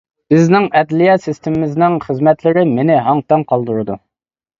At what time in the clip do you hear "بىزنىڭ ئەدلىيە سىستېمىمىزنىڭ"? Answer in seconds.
0.33-1.97